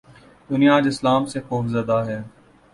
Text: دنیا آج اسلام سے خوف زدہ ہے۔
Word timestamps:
دنیا 0.49 0.71
آج 0.75 0.85
اسلام 0.87 1.21
سے 1.25 1.39
خوف 1.41 1.65
زدہ 1.67 1.99
ہے۔ 2.07 2.19